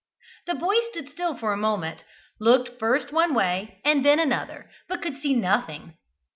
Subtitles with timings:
[0.47, 2.03] The boy stood still for a moment,
[2.39, 5.95] looked first one way and then another, but could see nothing.